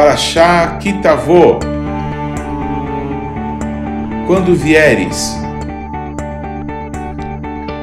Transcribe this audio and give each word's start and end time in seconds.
Parashá 0.00 0.78
Kitavô. 0.80 1.58
Quando 4.26 4.54
vieres. 4.54 5.38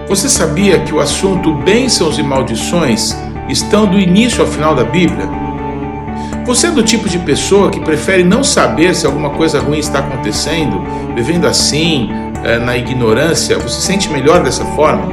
Você 0.10 0.28
sabia 0.28 0.80
que 0.80 0.96
o 0.96 1.00
assunto 1.00 1.54
bênçãos 1.54 2.18
e 2.18 2.24
maldições 2.24 3.16
estão 3.48 3.86
do 3.86 4.00
início 4.00 4.42
ao 4.42 4.48
final 4.48 4.74
da 4.74 4.84
Bíblia? 4.84 5.30
Você 6.48 6.66
é 6.66 6.72
do 6.72 6.82
tipo 6.82 7.08
de 7.08 7.20
pessoa 7.20 7.70
que 7.70 7.80
prefere 7.82 8.24
não 8.24 8.44
saber 8.44 8.96
se 8.96 9.06
alguma 9.06 9.30
coisa 9.30 9.60
ruim 9.60 9.78
está 9.78 10.00
acontecendo, 10.00 10.82
vivendo 11.14 11.46
assim, 11.46 12.10
eh, 12.44 12.58
na 12.58 12.76
ignorância? 12.76 13.60
Você 13.60 13.76
se 13.76 13.82
sente 13.86 14.10
melhor 14.10 14.42
dessa 14.42 14.66
forma? 14.66 15.06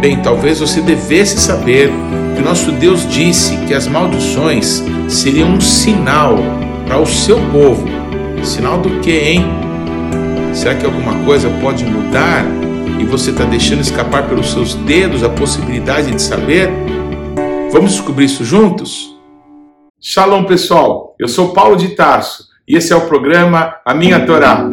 Bem, 0.00 0.16
talvez 0.16 0.58
você 0.58 0.80
devesse 0.80 1.38
saber 1.38 1.92
que 2.34 2.42
nosso 2.42 2.72
Deus 2.72 3.08
disse 3.08 3.56
que 3.66 3.74
as 3.74 3.86
maldições 3.86 4.82
seriam 5.08 5.50
um 5.50 5.60
sinal 5.60 6.36
para 6.86 6.98
o 6.98 7.06
seu 7.06 7.38
povo. 7.50 7.86
Sinal 8.42 8.78
do 8.78 9.00
que, 9.00 9.12
hein? 9.12 9.44
Será 10.52 10.74
que 10.74 10.84
alguma 10.84 11.24
coisa 11.24 11.48
pode 11.60 11.84
mudar 11.84 12.44
e 13.00 13.04
você 13.04 13.30
está 13.30 13.44
deixando 13.44 13.80
escapar 13.80 14.28
pelos 14.28 14.50
seus 14.52 14.74
dedos 14.74 15.22
a 15.22 15.28
possibilidade 15.28 16.10
de 16.10 16.20
saber? 16.20 16.70
Vamos 17.72 17.92
descobrir 17.92 18.26
isso 18.26 18.44
juntos? 18.44 19.14
Shalom, 20.00 20.44
pessoal. 20.44 21.14
Eu 21.18 21.28
sou 21.28 21.52
Paulo 21.52 21.76
de 21.76 21.88
Tarso 21.88 22.48
e 22.68 22.76
esse 22.76 22.92
é 22.92 22.96
o 22.96 23.06
programa 23.06 23.76
A 23.84 23.94
Minha 23.94 24.24
Torá. 24.26 24.68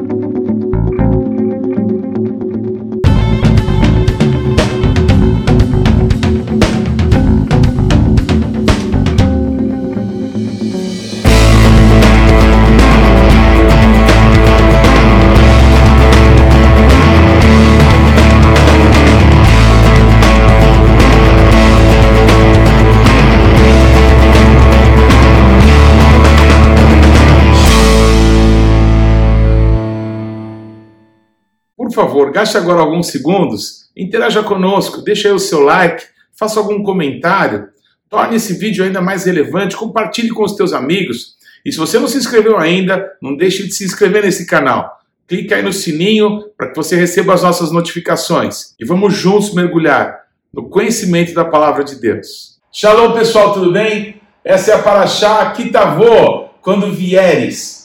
Favor, 32.01 32.31
gaste 32.31 32.57
agora 32.57 32.81
alguns 32.81 33.07
segundos, 33.07 33.89
interaja 33.95 34.41
conosco, 34.41 35.01
deixe 35.01 35.27
aí 35.27 35.33
o 35.33 35.39
seu 35.39 35.61
like, 35.61 36.03
faça 36.33 36.59
algum 36.59 36.81
comentário, 36.81 37.67
torne 38.09 38.37
esse 38.37 38.53
vídeo 38.53 38.83
ainda 38.83 39.01
mais 39.01 39.25
relevante, 39.25 39.75
compartilhe 39.75 40.29
com 40.29 40.43
os 40.43 40.55
teus 40.55 40.73
amigos. 40.73 41.35
E 41.63 41.71
se 41.71 41.77
você 41.77 41.99
não 41.99 42.07
se 42.07 42.17
inscreveu 42.17 42.57
ainda, 42.57 43.11
não 43.21 43.35
deixe 43.35 43.67
de 43.67 43.73
se 43.73 43.85
inscrever 43.85 44.23
nesse 44.23 44.47
canal. 44.47 44.99
Clique 45.27 45.53
aí 45.53 45.61
no 45.61 45.71
sininho 45.71 46.45
para 46.57 46.69
que 46.69 46.75
você 46.75 46.95
receba 46.95 47.33
as 47.33 47.43
nossas 47.43 47.71
notificações. 47.71 48.73
E 48.79 48.85
vamos 48.85 49.13
juntos 49.13 49.53
mergulhar 49.53 50.21
no 50.51 50.69
conhecimento 50.69 51.33
da 51.33 51.45
palavra 51.45 51.83
de 51.83 52.01
Deus. 52.01 52.59
Shalom, 52.71 53.13
pessoal, 53.13 53.53
tudo 53.53 53.71
bem? 53.71 54.19
Essa 54.43 54.71
é 54.71 54.73
a 54.73 54.79
Paraxá 54.79 55.51
Kitavô, 55.51 56.49
quando 56.61 56.91
vieres. 56.91 57.80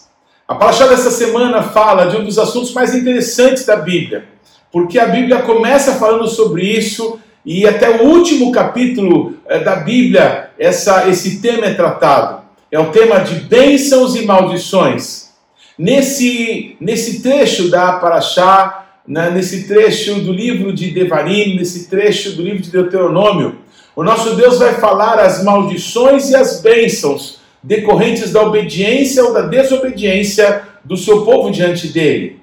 A 0.49 0.55
palavra 0.55 0.91
dessa 0.91 1.11
semana 1.11 1.61
fala 1.61 2.07
de 2.07 2.17
um 2.17 2.25
dos 2.25 2.39
assuntos 2.39 2.73
mais 2.73 2.95
interessantes 2.95 3.67
da 3.67 3.75
Bíblia, 3.75 4.27
porque 4.71 4.97
a 4.97 5.07
Bíblia 5.07 5.43
começa 5.43 5.95
falando 5.95 6.29
sobre 6.29 6.65
isso 6.65 7.19
e 7.45 7.67
até 7.67 7.91
o 7.91 8.05
último 8.05 8.53
capítulo 8.53 9.35
eh, 9.49 9.59
da 9.59 9.75
Bíblia 9.75 10.51
essa, 10.57 11.09
esse 11.09 11.41
tema 11.41 11.67
é 11.67 11.75
tratado. 11.75 12.43
É 12.71 12.79
o 12.79 12.93
tema 12.93 13.19
de 13.19 13.41
bênçãos 13.41 14.15
e 14.15 14.25
maldições. 14.25 15.31
Nesse, 15.77 16.77
nesse 16.81 17.23
trecho 17.23 17.69
da 17.69 17.95
Paraxá, 17.95 18.87
né, 19.07 19.31
nesse 19.31 19.67
trecho 19.67 20.15
do 20.21 20.33
livro 20.33 20.73
de 20.73 20.93
Devarim, 20.93 21.57
nesse 21.57 21.89
trecho 21.89 22.37
do 22.37 22.43
livro 22.43 22.63
de 22.63 22.71
Deuteronômio, 22.71 23.57
o 23.97 24.05
nosso 24.05 24.37
Deus 24.37 24.61
vai 24.61 24.75
falar 24.75 25.19
as 25.19 25.43
maldições 25.43 26.31
e 26.31 26.37
as 26.37 26.61
bênçãos 26.61 27.41
decorrentes 27.67 28.33
da 28.33 28.43
obediência 28.43 29.25
ou 29.25 29.35
da 29.35 29.43
desobediência 29.43 30.63
do 30.85 30.97
seu 30.97 31.25
povo 31.25 31.51
diante 31.51 31.89
dele. 31.89 32.41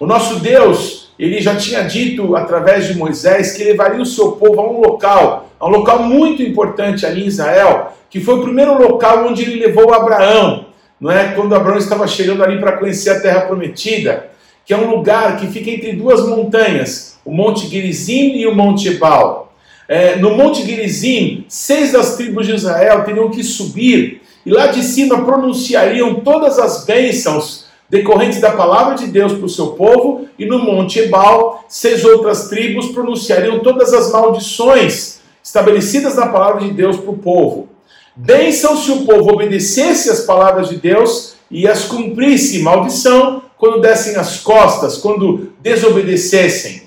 O 0.00 0.06
nosso 0.06 0.40
Deus, 0.40 1.12
ele 1.16 1.40
já 1.40 1.54
tinha 1.54 1.82
dito 1.82 2.34
através 2.34 2.88
de 2.88 2.98
Moisés 2.98 3.52
que 3.52 3.62
levaria 3.62 4.02
o 4.02 4.06
seu 4.06 4.32
povo 4.32 4.60
a 4.60 4.68
um 4.68 4.80
local, 4.80 5.48
a 5.60 5.66
um 5.68 5.70
local 5.70 6.02
muito 6.02 6.42
importante 6.42 7.06
ali 7.06 7.22
em 7.22 7.28
Israel, 7.28 7.92
que 8.10 8.18
foi 8.18 8.34
o 8.34 8.42
primeiro 8.42 8.76
local 8.76 9.28
onde 9.28 9.42
ele 9.42 9.64
levou 9.64 9.94
Abraão, 9.94 10.66
não 11.00 11.10
é? 11.10 11.32
Quando 11.34 11.54
Abraão 11.54 11.78
estava 11.78 12.08
chegando 12.08 12.42
ali 12.42 12.58
para 12.58 12.76
conhecer 12.76 13.10
a 13.10 13.20
terra 13.20 13.42
prometida, 13.42 14.30
que 14.66 14.74
é 14.74 14.76
um 14.76 14.90
lugar 14.90 15.36
que 15.36 15.46
fica 15.46 15.70
entre 15.70 15.92
duas 15.92 16.26
montanhas, 16.26 17.20
o 17.24 17.32
Monte 17.32 17.68
Gerizim 17.68 18.32
e 18.34 18.46
o 18.46 18.54
Monte 18.54 18.88
Ebal. 18.88 19.52
É, 19.86 20.16
no 20.16 20.36
Monte 20.36 20.66
Gerizim, 20.66 21.44
seis 21.46 21.92
das 21.92 22.16
tribos 22.16 22.46
de 22.46 22.54
Israel 22.54 23.04
teriam 23.04 23.30
que 23.30 23.44
subir 23.44 24.23
e 24.44 24.50
lá 24.50 24.66
de 24.66 24.82
cima 24.82 25.24
pronunciariam 25.24 26.16
todas 26.16 26.58
as 26.58 26.84
bênçãos 26.84 27.64
decorrentes 27.88 28.40
da 28.40 28.50
palavra 28.50 28.94
de 28.96 29.06
Deus 29.06 29.32
para 29.32 29.46
o 29.46 29.48
seu 29.48 29.68
povo, 29.68 30.26
e 30.38 30.46
no 30.46 30.58
Monte 30.58 30.98
Ebal, 30.98 31.64
seis 31.68 32.04
outras 32.04 32.48
tribos 32.48 32.88
pronunciariam 32.88 33.60
todas 33.60 33.92
as 33.92 34.10
maldições 34.10 35.20
estabelecidas 35.42 36.16
na 36.16 36.26
palavra 36.26 36.62
de 36.62 36.72
Deus 36.72 36.96
para 36.96 37.10
o 37.10 37.18
povo. 37.18 37.68
Bênção 38.16 38.76
se 38.76 38.90
o 38.90 39.04
povo 39.04 39.32
obedecesse 39.32 40.08
às 40.10 40.20
palavras 40.20 40.68
de 40.68 40.76
Deus 40.76 41.34
e 41.50 41.68
as 41.68 41.84
cumprisse, 41.84 42.62
maldição 42.62 43.42
quando 43.56 43.80
dessem 43.80 44.16
as 44.16 44.38
costas, 44.38 44.98
quando 44.98 45.52
desobedecessem. 45.60 46.84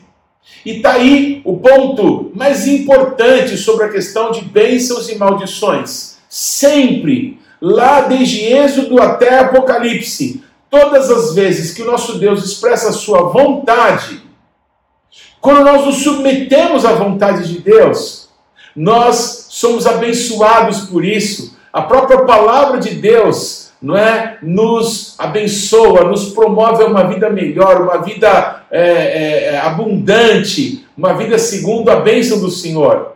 E 0.65 0.77
está 0.77 0.93
aí 0.93 1.41
o 1.45 1.57
ponto 1.57 2.31
mais 2.35 2.67
importante 2.67 3.57
sobre 3.57 3.85
a 3.85 3.89
questão 3.89 4.31
de 4.31 4.41
bênçãos 4.41 5.09
e 5.09 5.15
maldições. 5.15 6.17
Sempre 6.27 7.39
lá 7.61 8.01
desde 8.01 8.45
Êxodo 8.45 9.01
até 9.01 9.39
Apocalipse, 9.39 10.43
todas 10.69 11.09
as 11.09 11.33
vezes 11.33 11.73
que 11.73 11.81
o 11.81 11.85
nosso 11.85 12.17
Deus 12.17 12.43
expressa 12.43 12.89
a 12.89 12.93
sua 12.93 13.23
vontade, 13.23 14.21
quando 15.39 15.63
nós 15.63 15.85
nos 15.85 16.03
submetemos 16.03 16.85
à 16.85 16.93
vontade 16.93 17.47
de 17.47 17.59
Deus, 17.59 18.29
nós 18.75 19.47
somos 19.49 19.87
abençoados 19.87 20.81
por 20.81 21.03
isso. 21.03 21.57
A 21.71 21.81
própria 21.81 22.25
palavra 22.25 22.79
de 22.79 22.95
Deus, 22.95 23.71
não 23.81 23.95
é, 23.95 24.37
nos 24.41 25.15
abençoa, 25.17 26.03
nos 26.03 26.29
promove 26.33 26.83
a 26.83 26.87
uma 26.87 27.03
vida 27.03 27.29
melhor, 27.29 27.81
uma 27.81 27.97
vida 27.97 28.63
é, 28.69 28.81
é, 28.81 29.43
é 29.53 29.59
abundante, 29.59 30.85
uma 30.97 31.13
vida 31.13 31.37
segundo 31.37 31.89
a 31.89 31.97
bênção 31.97 32.39
do 32.39 32.49
Senhor. 32.49 33.13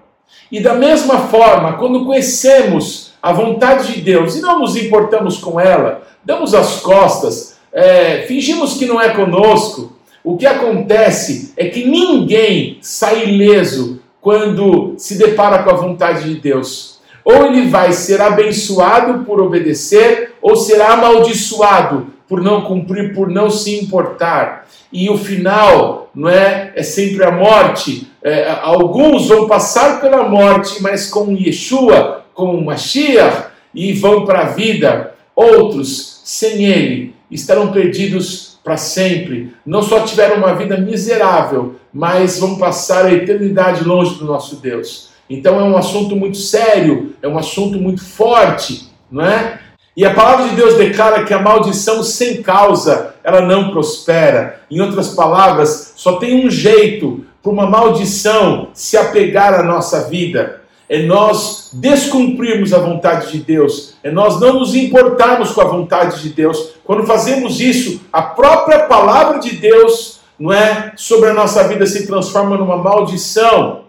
E 0.52 0.60
da 0.60 0.74
mesma 0.74 1.28
forma, 1.28 1.74
quando 1.74 2.06
conhecemos 2.06 3.11
a 3.22 3.32
vontade 3.32 3.94
de 3.94 4.02
Deus 4.02 4.36
e 4.36 4.42
não 4.42 4.60
nos 4.60 4.76
importamos 4.76 5.38
com 5.38 5.60
ela, 5.60 6.04
damos 6.24 6.54
as 6.54 6.82
costas, 6.82 7.58
é, 7.72 8.24
fingimos 8.28 8.76
que 8.76 8.86
não 8.86 9.00
é 9.00 9.10
conosco, 9.10 9.94
o 10.24 10.38
que 10.38 10.46
acontece 10.46 11.54
é 11.58 11.68
que 11.68 11.86
ninguém 11.86 12.78
sai 12.82 13.28
ileso 13.28 14.00
quando 14.20 14.94
se 14.98 15.18
depara 15.18 15.64
com 15.64 15.70
a 15.72 15.76
vontade 15.76 16.32
de 16.32 16.40
Deus. 16.40 17.00
Ou 17.26 17.48
ele 17.48 17.68
vai 17.68 17.92
ser 17.92 18.22
abençoado 18.22 19.26
por 19.26 19.42
obedecer, 19.42 20.34
ou 20.42 20.56
será 20.56 20.94
amaldiçoado 20.94 22.08
por 22.28 22.42
não 22.42 22.62
cumprir, 22.62 23.14
por 23.14 23.30
não 23.30 23.50
se 23.50 23.80
importar. 23.80 24.68
E 24.92 25.10
o 25.10 25.18
final, 25.18 26.10
não 26.14 26.30
é, 26.30 26.72
é 26.76 26.84
sempre 26.84 27.24
a 27.24 27.32
morte. 27.32 28.08
É, 28.24 28.58
alguns 28.62 29.28
vão 29.28 29.48
passar 29.48 30.00
pela 30.02 30.28
morte, 30.28 30.82
mas 30.82 31.10
com 31.10 31.32
Yeshua, 31.32 32.21
com 32.42 32.56
o 32.56 32.66
Mashiach 32.66 33.50
e 33.72 33.94
vão 33.94 34.26
para 34.26 34.42
a 34.42 34.46
vida. 34.46 35.14
Outros, 35.36 36.22
sem 36.26 36.66
ele, 36.66 37.14
estarão 37.30 37.72
perdidos 37.72 38.58
para 38.64 38.78
sempre. 38.78 39.54
Não 39.64 39.84
só 39.84 40.00
tiveram 40.00 40.38
uma 40.38 40.56
vida 40.56 40.76
miserável, 40.76 41.76
mas 41.94 42.40
vão 42.40 42.58
passar 42.58 43.06
a 43.06 43.14
eternidade 43.14 43.84
longe 43.84 44.16
do 44.16 44.26
nosso 44.26 44.56
Deus. 44.56 45.12
Então 45.30 45.60
é 45.60 45.64
um 45.64 45.78
assunto 45.78 46.16
muito 46.16 46.38
sério, 46.38 47.14
é 47.22 47.28
um 47.28 47.38
assunto 47.38 47.78
muito 47.78 48.04
forte, 48.04 48.90
não 49.10 49.24
é? 49.24 49.60
E 49.96 50.04
a 50.04 50.14
palavra 50.14 50.50
de 50.50 50.56
Deus 50.56 50.76
declara 50.76 51.26
que 51.26 51.34
a 51.34 51.42
maldição 51.42 52.02
sem 52.02 52.42
causa, 52.42 53.14
ela 53.24 53.42
não 53.42 53.70
prospera. 53.70 54.62
Em 54.70 54.82
outras 54.82 55.10
palavras, 55.10 55.94
só 55.96 56.14
tem 56.14 56.44
um 56.46 56.50
jeito 56.50 57.24
para 57.44 57.52
uma 57.52 57.70
maldição 57.70 58.70
se 58.74 58.98
apegar 58.98 59.54
à 59.54 59.62
nossa 59.62 60.10
vida 60.10 60.61
é 60.92 61.04
nós 61.04 61.70
descumprirmos 61.72 62.74
a 62.74 62.80
vontade 62.80 63.32
de 63.32 63.38
Deus, 63.38 63.94
é 64.04 64.12
nós 64.12 64.42
não 64.42 64.60
nos 64.60 64.76
importarmos 64.76 65.54
com 65.54 65.62
a 65.62 65.66
vontade 65.66 66.22
de 66.22 66.28
Deus. 66.28 66.74
Quando 66.84 67.08
fazemos 67.08 67.62
isso, 67.62 68.02
a 68.12 68.22
própria 68.22 68.80
palavra 68.80 69.40
de 69.40 69.56
Deus, 69.56 70.20
não 70.38 70.52
é, 70.52 70.92
sobre 70.98 71.30
a 71.30 71.34
nossa 71.34 71.66
vida 71.66 71.86
se 71.86 72.06
transforma 72.06 72.58
numa 72.58 72.76
maldição. 72.76 73.86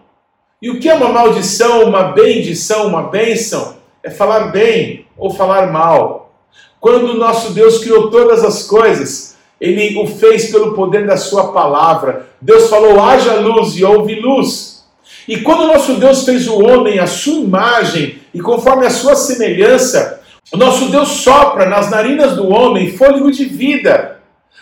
E 0.61 0.69
o 0.69 0.79
que 0.79 0.87
é 0.87 0.93
uma 0.93 1.09
maldição, 1.09 1.83
uma 1.83 2.03
bendição, 2.03 2.87
uma 2.87 3.03
bênção? 3.03 3.75
É 4.01 4.09
falar 4.09 4.53
bem 4.53 5.05
ou 5.17 5.29
falar 5.29 5.73
mal. 5.73 6.31
Quando 6.79 7.07
o 7.07 7.17
nosso 7.17 7.51
Deus 7.51 7.79
criou 7.79 8.09
todas 8.11 8.45
as 8.45 8.63
coisas, 8.63 9.35
ele 9.59 9.99
o 9.99 10.07
fez 10.07 10.49
pelo 10.49 10.73
poder 10.73 11.05
da 11.05 11.17
sua 11.17 11.51
palavra. 11.51 12.27
Deus 12.39 12.69
falou: 12.69 13.01
haja 13.01 13.33
luz 13.33 13.75
e 13.75 13.83
houve 13.83 14.15
luz. 14.21 14.72
E 15.27 15.37
quando 15.37 15.67
nosso 15.67 15.95
Deus 15.95 16.23
fez 16.23 16.47
o 16.47 16.61
homem 16.61 16.99
à 16.99 17.07
sua 17.07 17.39
imagem 17.39 18.19
e 18.33 18.41
conforme 18.41 18.85
a 18.85 18.89
sua 18.89 19.15
semelhança, 19.15 20.21
o 20.51 20.57
nosso 20.57 20.89
Deus 20.89 21.07
sopra 21.09 21.65
nas 21.65 21.89
narinas 21.89 22.35
do 22.35 22.49
homem 22.49 22.95
fôlego 22.97 23.31
de 23.31 23.45
vida. 23.45 24.19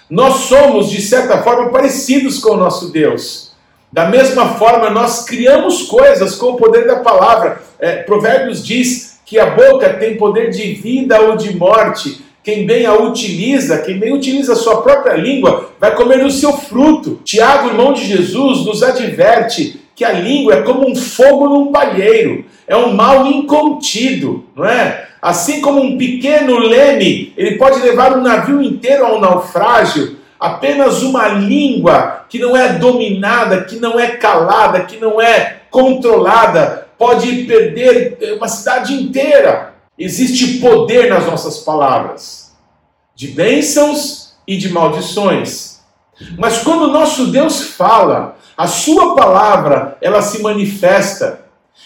Nós 0.10 0.42
somos, 0.42 0.90
de 0.90 1.02
certa 1.02 1.42
forma, 1.42 1.70
parecidos 1.70 2.40
com 2.40 2.52
o 2.52 2.58
nosso 2.58 2.92
Deus. 2.92 3.52
Da 3.92 4.06
mesma 4.06 4.56
forma, 4.56 4.90
nós 4.90 5.26
criamos 5.26 5.84
coisas 5.84 6.36
com 6.36 6.52
o 6.52 6.58
poder 6.58 6.86
da 6.86 6.98
palavra. 6.98 7.62
É, 7.80 8.04
Provérbios 8.04 8.66
diz 8.66 9.20
que 9.26 9.40
a 9.40 9.48
boca 9.48 9.94
tem 9.96 10.16
poder 10.16 10.50
de 10.50 10.74
vida 10.74 11.20
ou 11.22 11.36
de 11.36 11.56
morte. 11.56 12.24
Quem 12.44 12.66
bem 12.66 12.86
a 12.86 12.94
utiliza, 12.94 13.80
quem 13.80 14.00
bem 14.00 14.14
utiliza 14.14 14.54
a 14.54 14.56
sua 14.56 14.82
própria 14.82 15.16
língua, 15.16 15.72
vai 15.80 15.96
comer 15.96 16.26
o 16.26 16.32
seu 16.32 16.54
fruto. 16.54 17.20
Tiago, 17.24 17.70
irmão 17.70 17.94
de 17.94 18.06
Jesus, 18.06 18.66
nos 18.66 18.82
adverte 18.82 19.81
que 20.02 20.06
a 20.06 20.14
língua 20.14 20.56
é 20.56 20.62
como 20.64 20.90
um 20.90 20.96
fogo 20.96 21.48
num 21.48 21.72
palheiro, 21.72 22.44
é 22.66 22.76
um 22.76 22.92
mal 22.92 23.28
incontido, 23.28 24.44
não 24.56 24.66
é? 24.66 25.10
Assim 25.22 25.62
como 25.62 25.80
um 25.80 25.96
pequeno 25.96 26.58
leme, 26.58 27.32
ele 27.38 27.56
pode 27.56 27.80
levar 27.82 28.18
um 28.18 28.22
navio 28.24 28.64
inteiro 28.64 29.06
ao 29.06 29.22
naufrágio, 29.22 30.18
apenas 30.40 31.04
uma 31.04 31.28
língua 31.28 32.26
que 32.28 32.40
não 32.40 32.58
é 32.58 32.80
dominada, 32.80 33.64
que 33.64 33.76
não 33.76 34.00
é 34.00 34.08
calada, 34.08 34.86
que 34.86 34.98
não 34.98 35.22
é 35.22 35.58
controlada, 35.70 36.88
pode 36.98 37.44
perder 37.44 38.18
uma 38.38 38.48
cidade 38.48 38.96
inteira. 38.96 39.76
Existe 40.00 40.58
poder 40.58 41.12
nas 41.12 41.28
nossas 41.28 41.60
palavras, 41.60 42.54
de 43.14 43.28
bênçãos 43.28 44.34
e 44.48 44.58
de 44.58 44.70
maldições. 44.70 45.80
Mas 46.40 46.58
quando 46.64 46.86
o 46.86 46.92
nosso 46.92 47.28
Deus 47.28 47.62
fala, 47.62 48.41
a 48.58 48.68
sua 48.68 49.16
palavra, 49.16 49.98
ela 50.02 50.22
se 50.22 50.42
manifesta. 50.42 51.42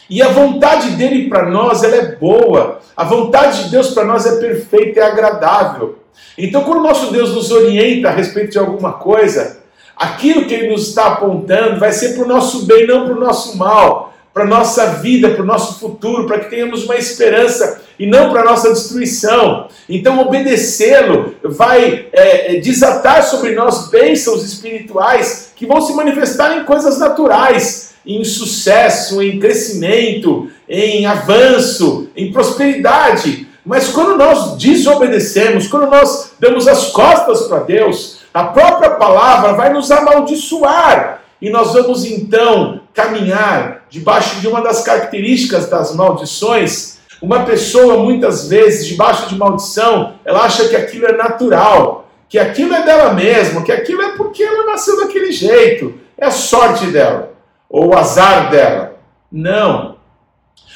E 0.10 0.22
a 0.22 0.30
vontade 0.30 0.92
dele 0.92 1.30
para 1.30 1.50
nós, 1.50 1.84
ela 1.84 1.96
é 1.96 2.16
boa. 2.16 2.80
A 2.96 3.04
vontade 3.04 3.66
de 3.66 3.70
Deus 3.70 3.90
para 3.90 4.06
nós 4.06 4.26
é 4.26 4.40
perfeita 4.40 5.00
e 5.00 5.04
agradável. 5.04 6.00
Então, 6.38 6.64
quando 6.64 6.80
o 6.80 6.84
nosso 6.84 7.12
Deus 7.12 7.34
nos 7.34 7.52
orienta 7.52 8.10
a 8.10 8.12
respeito 8.12 8.52
de 8.52 8.60
alguma 8.60 8.94
coisa, 8.94 9.60
aquilo 9.96 10.46
que 10.46 10.54
ele 10.54 10.72
nos 10.72 10.90
está 10.90 11.08
apontando 11.08 11.80
vai 11.80 11.92
ser 11.92 12.14
para 12.14 12.24
o 12.24 12.28
nosso 12.28 12.66
bem, 12.66 12.86
não 12.88 13.06
para 13.06 13.16
o 13.16 13.20
nosso 13.20 13.58
mal 13.58 14.14
para 14.36 14.44
nossa 14.44 14.88
vida, 14.96 15.30
para 15.30 15.44
o 15.44 15.46
nosso 15.46 15.80
futuro, 15.80 16.28
para 16.28 16.40
que 16.40 16.50
tenhamos 16.50 16.84
uma 16.84 16.98
esperança 16.98 17.82
e 17.98 18.06
não 18.06 18.34
para 18.34 18.44
nossa 18.44 18.74
destruição. 18.74 19.70
Então, 19.88 20.20
obedecê-lo 20.20 21.36
vai 21.42 22.08
é, 22.12 22.58
é, 22.58 22.60
desatar 22.60 23.24
sobre 23.24 23.56
nós 23.56 23.88
bênçãos 23.88 24.44
espirituais 24.44 25.45
que 25.56 25.66
vão 25.66 25.82
se 25.82 25.94
manifestar 25.94 26.58
em 26.58 26.64
coisas 26.66 27.00
naturais, 27.00 27.94
em 28.06 28.24
sucesso, 28.24 29.22
em 29.22 29.40
crescimento, 29.40 30.50
em 30.70 31.06
avanço, 31.06 32.10
em 32.16 32.32
prosperidade. 32.32 33.48
Mas 33.66 33.90
quando 33.90 34.18
nós 34.18 34.58
desobedecemos, 34.58 35.68
quando 35.68 35.90
nós 35.90 36.32
damos 36.40 36.68
as 36.68 36.88
costas 36.92 37.48
para 37.48 37.60
Deus, 37.60 38.20
a 38.34 38.44
própria 38.44 38.92
palavra 38.92 39.54
vai 39.54 39.74
nos 39.74 39.90
amaldiçoar 39.90 41.22
e 41.42 41.50
nós 41.50 41.74
vamos 41.74 42.06
então 42.06 42.82
caminhar 42.94 43.86
debaixo 43.90 44.40
de 44.40 44.48
uma 44.48 44.62
das 44.62 44.84
características 44.84 45.70
das 45.70 45.96
maldições. 45.96 46.98
Uma 47.22 47.44
pessoa, 47.44 48.04
muitas 48.04 48.48
vezes, 48.48 48.86
debaixo 48.86 49.30
de 49.30 49.36
maldição, 49.36 50.14
ela 50.24 50.42
acha 50.42 50.68
que 50.68 50.76
aquilo 50.76 51.06
é 51.06 51.14
natural, 51.16 52.05
que 52.36 52.40
aquilo 52.40 52.76
é 52.76 52.84
dela 52.84 53.14
mesma, 53.14 53.64
que 53.64 53.72
aquilo 53.72 54.02
é 54.02 54.10
porque 54.18 54.44
ela 54.44 54.66
nasceu 54.66 54.98
daquele 54.98 55.32
jeito, 55.32 55.94
é 56.18 56.26
a 56.26 56.32
sorte 56.32 56.88
dela, 56.88 57.32
ou 57.70 57.88
o 57.88 57.98
azar 57.98 58.52
dela. 58.52 58.98
Não. 59.32 59.96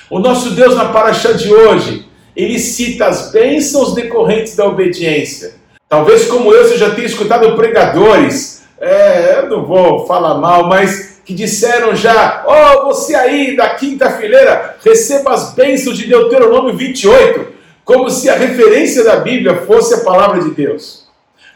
O 0.09 0.19
nosso 0.19 0.51
Deus, 0.51 0.73
na 0.73 0.85
paraxá 0.85 1.33
de 1.33 1.53
hoje, 1.53 2.07
ele 2.33 2.57
cita 2.57 3.07
as 3.07 3.29
bênçãos 3.33 3.93
decorrentes 3.93 4.55
da 4.55 4.65
obediência. 4.65 5.55
Talvez, 5.89 6.27
como 6.27 6.53
eu, 6.53 6.65
você 6.65 6.77
já 6.77 6.91
tenha 6.91 7.05
escutado 7.05 7.53
pregadores 7.57 8.65
é, 8.79 9.39
eu 9.39 9.49
não 9.49 9.65
vou 9.65 10.07
falar 10.07 10.35
mal, 10.35 10.65
mas 10.69 11.19
que 11.25 11.33
disseram 11.33 11.93
já: 11.93 12.45
Ó, 12.47 12.53
oh, 12.53 12.85
você 12.85 13.13
aí 13.15 13.57
da 13.57 13.71
quinta 13.71 14.09
fileira, 14.11 14.77
receba 14.81 15.33
as 15.33 15.53
bênçãos 15.53 15.97
de 15.97 16.07
Deuteronômio 16.07 16.73
28, 16.73 17.47
como 17.83 18.09
se 18.09 18.29
a 18.29 18.35
referência 18.35 19.03
da 19.03 19.17
Bíblia 19.17 19.57
fosse 19.67 19.93
a 19.95 20.05
palavra 20.05 20.41
de 20.41 20.51
Deus. 20.51 21.08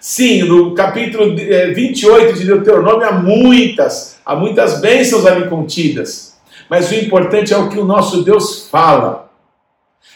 Sim, 0.05 0.43
no 0.43 0.75
capítulo 0.75 1.33
28 1.33 2.29
é, 2.29 2.33
de 2.33 2.43
Deuteronômio 2.43 3.07
há 3.07 3.13
muitas, 3.13 4.17
há 4.25 4.35
muitas 4.35 4.81
bênçãos 4.81 5.25
ali 5.25 5.47
contidas. 5.47 6.33
Mas 6.69 6.91
o 6.91 6.95
importante 6.95 7.53
é 7.53 7.57
o 7.57 7.69
que 7.69 7.79
o 7.79 7.85
nosso 7.85 8.21
Deus 8.21 8.67
fala. 8.69 9.31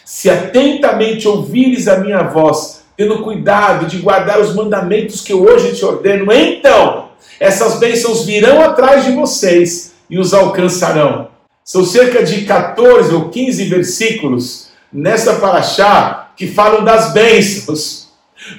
Se 0.04 0.28
atentamente 0.28 1.26
ouvires 1.26 1.88
a 1.88 2.00
minha 2.00 2.22
voz, 2.24 2.82
tendo 2.98 3.22
cuidado 3.22 3.86
de 3.86 3.96
guardar 3.96 4.38
os 4.38 4.54
mandamentos 4.54 5.22
que 5.22 5.32
hoje 5.32 5.74
te 5.74 5.82
ordeno, 5.86 6.30
então 6.30 7.08
essas 7.40 7.78
bênçãos 7.78 8.26
virão 8.26 8.60
atrás 8.60 9.06
de 9.06 9.12
vocês 9.12 9.94
e 10.10 10.18
os 10.18 10.34
alcançarão. 10.34 11.28
São 11.64 11.82
cerca 11.82 12.22
de 12.22 12.42
14 12.42 13.14
ou 13.14 13.30
15 13.30 13.64
versículos 13.64 14.68
nessa 14.92 15.36
paraxá 15.36 16.28
que 16.36 16.46
falam 16.46 16.84
das 16.84 17.14
bênçãos. 17.14 18.07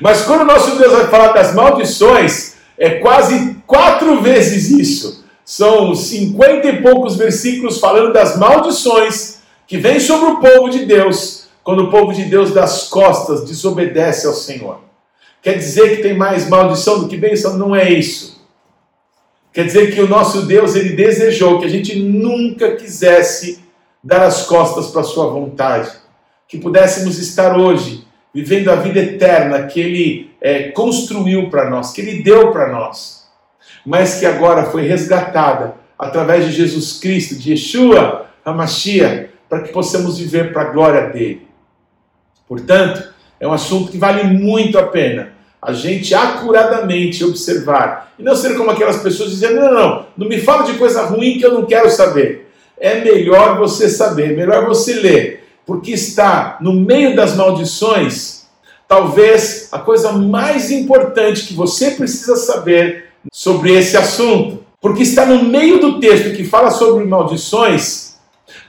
Mas 0.01 0.23
quando 0.23 0.41
o 0.41 0.45
nosso 0.45 0.77
Deus 0.77 0.93
vai 0.93 1.07
falar 1.07 1.33
das 1.33 1.53
maldições, 1.53 2.55
é 2.77 2.91
quase 2.91 3.57
quatro 3.65 4.21
vezes 4.21 4.69
isso. 4.71 5.25
São 5.43 5.95
cinquenta 5.95 6.67
e 6.67 6.81
poucos 6.81 7.15
versículos 7.15 7.79
falando 7.79 8.13
das 8.13 8.37
maldições 8.37 9.39
que 9.67 9.77
vêm 9.77 9.99
sobre 9.99 10.29
o 10.29 10.39
povo 10.39 10.69
de 10.69 10.85
Deus 10.85 11.47
quando 11.63 11.83
o 11.83 11.91
povo 11.91 12.13
de 12.13 12.23
Deus 12.25 12.51
das 12.51 12.87
costas 12.87 13.43
desobedece 13.45 14.25
ao 14.25 14.33
Senhor. 14.33 14.79
Quer 15.41 15.57
dizer 15.57 15.97
que 15.97 16.03
tem 16.03 16.17
mais 16.17 16.49
maldição 16.49 16.99
do 16.99 17.07
que 17.07 17.17
bênção? 17.17 17.57
Não 17.57 17.75
é 17.75 17.91
isso. 17.91 18.41
Quer 19.53 19.65
dizer 19.65 19.93
que 19.93 20.01
o 20.01 20.07
nosso 20.07 20.43
Deus, 20.43 20.75
ele 20.75 20.95
desejou 20.95 21.59
que 21.59 21.65
a 21.65 21.69
gente 21.69 21.97
nunca 21.97 22.75
quisesse 22.75 23.59
dar 24.03 24.21
as 24.21 24.45
costas 24.45 24.87
para 24.87 25.01
a 25.01 25.03
sua 25.03 25.27
vontade. 25.27 25.91
Que 26.47 26.57
pudéssemos 26.57 27.17
estar 27.19 27.57
hoje 27.57 28.07
vivendo 28.33 28.69
a 28.69 28.75
vida 28.75 28.99
eterna 28.99 29.63
que 29.63 29.79
ele 29.79 30.31
é, 30.39 30.69
construiu 30.69 31.49
para 31.49 31.69
nós, 31.69 31.91
que 31.91 32.01
ele 32.01 32.23
deu 32.23 32.51
para 32.51 32.71
nós, 32.71 33.27
mas 33.85 34.19
que 34.19 34.25
agora 34.25 34.65
foi 34.65 34.87
resgatada 34.87 35.75
através 35.97 36.45
de 36.45 36.51
Jesus 36.51 36.99
Cristo, 36.99 37.35
de 37.35 37.51
Yeshua, 37.51 38.27
a 38.45 38.67
para 39.47 39.61
que 39.61 39.71
possamos 39.71 40.17
viver 40.17 40.53
para 40.53 40.63
a 40.63 40.71
glória 40.71 41.09
dele. 41.09 41.47
Portanto, 42.47 43.13
é 43.39 43.47
um 43.47 43.53
assunto 43.53 43.91
que 43.91 43.97
vale 43.97 44.23
muito 44.23 44.77
a 44.77 44.83
pena 44.83 45.33
a 45.61 45.73
gente 45.73 46.15
acuradamente 46.15 47.23
observar 47.23 48.13
e 48.17 48.23
não 48.23 48.35
ser 48.35 48.55
como 48.55 48.71
aquelas 48.71 49.01
pessoas 49.01 49.31
dizendo: 49.31 49.55
não, 49.55 49.71
não, 49.71 49.73
não, 49.73 50.05
não 50.17 50.27
me 50.27 50.39
fala 50.39 50.63
de 50.63 50.77
coisa 50.77 51.03
ruim 51.03 51.37
que 51.37 51.45
eu 51.45 51.53
não 51.53 51.65
quero 51.65 51.89
saber. 51.89 52.49
É 52.79 53.01
melhor 53.01 53.57
você 53.57 53.89
saber, 53.89 54.37
melhor 54.37 54.65
você 54.65 54.93
ler, 54.93 55.38
porque 55.69 55.91
está 55.91 56.57
no 56.59 56.73
meio 56.73 57.15
das 57.15 57.35
maldições, 57.35 58.47
talvez 58.87 59.69
a 59.71 59.77
coisa 59.77 60.11
mais 60.11 60.71
importante 60.71 61.45
que 61.45 61.53
você 61.53 61.91
precisa 61.91 62.35
saber 62.35 63.09
sobre 63.31 63.77
esse 63.77 63.95
assunto, 63.95 64.65
porque 64.81 65.03
está 65.03 65.27
no 65.27 65.43
meio 65.43 65.79
do 65.79 65.99
texto 65.99 66.35
que 66.35 66.43
fala 66.43 66.71
sobre 66.71 67.05
maldições, 67.05 68.15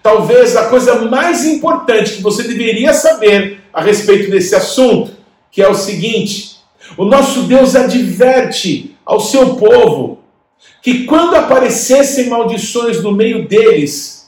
talvez 0.02 0.54
a 0.59 0.66
coisa 0.66 0.97
mais 1.07 1.47
importante 1.47 2.16
que 2.16 2.23
você 2.23 2.42
deveria 2.42 2.92
saber 2.92 3.62
a 3.73 3.80
respeito 3.80 4.30
desse 4.30 4.54
assunto, 4.54 5.12
que 5.50 5.62
é 5.62 5.69
o 5.71 5.75
seguinte: 5.75 6.57
o 6.99 7.07
nosso 7.07 7.45
Deus 7.45 7.75
adverte 7.75 8.95
ao 9.07 9.21
seu 9.21 9.54
povo 9.54 10.19
que 10.83 11.04
quando 11.04 11.35
aparecessem 11.35 12.28
maldições 12.28 13.02
no 13.02 13.11
meio 13.11 13.49
deles, 13.49 14.20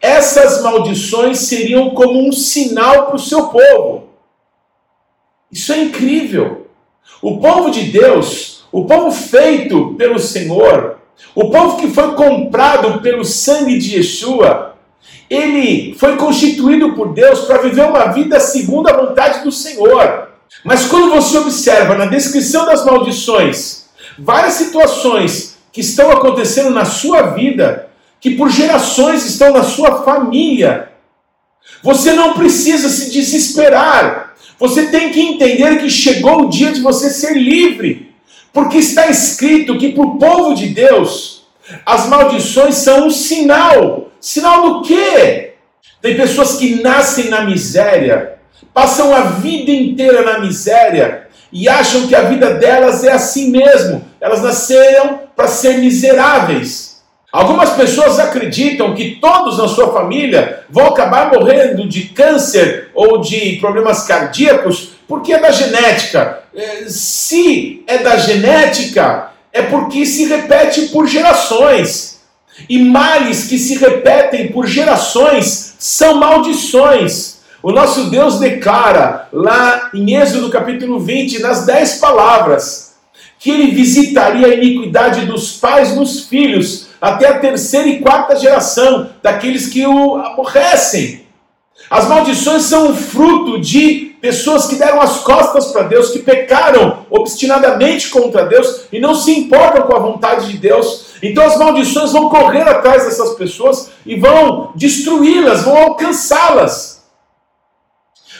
essas 0.00 0.62
maldições 0.62 1.38
seriam 1.40 1.90
como 1.90 2.26
um 2.26 2.32
sinal 2.32 3.06
para 3.06 3.16
o 3.16 3.20
seu 3.20 3.48
povo. 3.48 4.08
Isso 5.50 5.72
é 5.72 5.82
incrível. 5.82 6.66
O 7.22 7.38
povo 7.38 7.70
de 7.70 7.84
Deus, 7.84 8.64
o 8.70 8.84
povo 8.84 9.10
feito 9.10 9.94
pelo 9.94 10.18
Senhor, 10.18 10.98
o 11.34 11.50
povo 11.50 11.78
que 11.78 11.88
foi 11.88 12.14
comprado 12.14 13.00
pelo 13.00 13.24
sangue 13.24 13.78
de 13.78 13.96
Yeshua, 13.96 14.74
ele 15.28 15.94
foi 15.94 16.16
constituído 16.16 16.94
por 16.94 17.12
Deus 17.12 17.40
para 17.40 17.58
viver 17.58 17.86
uma 17.86 18.06
vida 18.06 18.38
segundo 18.38 18.88
a 18.88 18.96
vontade 18.96 19.42
do 19.42 19.50
Senhor. 19.50 20.28
Mas 20.64 20.86
quando 20.86 21.10
você 21.10 21.38
observa 21.38 21.94
na 21.94 22.06
descrição 22.06 22.66
das 22.66 22.84
maldições 22.84 23.86
várias 24.18 24.54
situações 24.54 25.56
que 25.72 25.80
estão 25.80 26.10
acontecendo 26.10 26.70
na 26.70 26.84
sua 26.84 27.22
vida, 27.22 27.85
que 28.26 28.34
por 28.34 28.50
gerações 28.50 29.24
estão 29.24 29.52
na 29.52 29.62
sua 29.62 30.02
família, 30.02 30.88
você 31.80 32.12
não 32.12 32.34
precisa 32.34 32.88
se 32.88 33.12
desesperar, 33.12 34.34
Você 34.58 34.86
tem 34.86 35.12
que 35.12 35.20
entender 35.20 35.78
que 35.78 35.88
chegou 35.88 36.40
o 36.40 36.48
dia 36.48 36.72
de 36.72 36.80
você 36.80 37.08
ser 37.08 37.34
livre. 37.34 38.12
Porque 38.52 38.78
está 38.78 39.06
escrito 39.06 39.78
que 39.78 39.92
para 39.92 40.02
o 40.02 40.18
povo 40.18 40.54
de 40.54 40.70
Deus, 40.70 41.46
as 41.84 42.08
maldições 42.08 42.74
são 42.76 43.06
um 43.06 43.10
sinal. 43.10 44.10
Sinal 44.18 44.80
do 44.80 44.82
quê? 44.82 45.52
Tem 46.02 46.16
pessoas 46.16 46.56
que 46.56 46.82
nascem 46.82 47.28
na 47.28 47.42
miséria, 47.42 48.38
passam 48.74 49.14
a 49.14 49.20
vida 49.20 49.70
inteira 49.70 50.22
na 50.22 50.40
miséria 50.40 51.28
e 51.52 51.68
acham 51.68 52.08
que 52.08 52.14
a 52.16 52.22
vida 52.22 52.54
delas 52.54 53.04
é 53.04 53.12
assim 53.12 53.50
mesmo. 53.50 54.04
Elas 54.20 54.42
nasceram 54.42 55.20
para 55.36 55.46
ser 55.46 55.78
miseráveis. 55.78 56.95
Algumas 57.32 57.70
pessoas 57.70 58.18
acreditam 58.18 58.94
que 58.94 59.16
todos 59.16 59.58
na 59.58 59.68
sua 59.68 59.92
família 59.92 60.64
vão 60.70 60.86
acabar 60.86 61.30
morrendo 61.30 61.88
de 61.88 62.04
câncer 62.04 62.90
ou 62.94 63.20
de 63.20 63.56
problemas 63.56 64.06
cardíacos 64.06 64.90
porque 65.06 65.32
é 65.32 65.40
da 65.40 65.50
genética. 65.50 66.42
É, 66.54 66.84
se 66.88 67.84
é 67.86 67.98
da 67.98 68.16
genética, 68.16 69.30
é 69.52 69.62
porque 69.62 70.06
se 70.06 70.26
repete 70.26 70.88
por 70.88 71.06
gerações. 71.06 72.20
E 72.68 72.78
males 72.78 73.44
que 73.44 73.58
se 73.58 73.76
repetem 73.76 74.48
por 74.48 74.66
gerações 74.66 75.74
são 75.78 76.14
maldições. 76.14 77.36
O 77.62 77.70
nosso 77.70 78.10
Deus 78.10 78.38
declara 78.38 79.28
lá 79.32 79.90
em 79.92 80.14
Êxodo 80.14 80.48
capítulo 80.50 81.00
20, 81.00 81.40
nas 81.40 81.66
dez 81.66 81.96
palavras, 81.96 82.94
que 83.38 83.50
ele 83.50 83.72
visitaria 83.72 84.46
a 84.46 84.54
iniquidade 84.54 85.26
dos 85.26 85.52
pais 85.52 85.94
nos 85.94 86.26
filhos, 86.26 86.85
até 87.00 87.28
a 87.28 87.38
terceira 87.38 87.88
e 87.88 88.00
quarta 88.00 88.36
geração 88.36 89.10
daqueles 89.22 89.66
que 89.66 89.86
o 89.86 90.16
aborrecem. 90.16 91.26
As 91.90 92.08
maldições 92.08 92.62
são 92.62 92.90
o 92.90 92.96
fruto 92.96 93.60
de 93.60 94.16
pessoas 94.20 94.66
que 94.66 94.76
deram 94.76 95.00
as 95.00 95.18
costas 95.18 95.66
para 95.66 95.82
Deus, 95.82 96.10
que 96.10 96.18
pecaram 96.18 97.06
obstinadamente 97.10 98.08
contra 98.08 98.46
Deus 98.46 98.86
e 98.92 98.98
não 98.98 99.14
se 99.14 99.30
importam 99.30 99.82
com 99.82 99.94
a 99.94 100.00
vontade 100.00 100.50
de 100.50 100.58
Deus. 100.58 101.06
Então 101.22 101.44
as 101.44 101.56
maldições 101.58 102.12
vão 102.12 102.28
correr 102.28 102.62
atrás 102.62 103.04
dessas 103.04 103.34
pessoas 103.34 103.90
e 104.04 104.16
vão 104.16 104.72
destruí-las, 104.74 105.62
vão 105.62 105.76
alcançá-las. 105.76 107.04